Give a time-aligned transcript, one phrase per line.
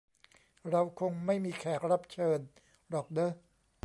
[0.69, 2.39] เราคงไม่มีแขกรับเชิญ
[2.89, 3.31] หรอกเนอะ